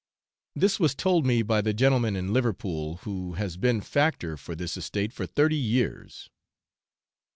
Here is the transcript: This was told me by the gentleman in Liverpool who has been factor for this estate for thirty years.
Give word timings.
This 0.55 0.79
was 0.79 0.95
told 0.95 1.27
me 1.27 1.43
by 1.43 1.61
the 1.61 1.75
gentleman 1.75 2.15
in 2.15 2.33
Liverpool 2.33 2.95
who 3.03 3.33
has 3.33 3.55
been 3.55 3.81
factor 3.81 4.35
for 4.35 4.55
this 4.55 4.75
estate 4.75 5.13
for 5.13 5.27
thirty 5.27 5.55
years. 5.55 6.31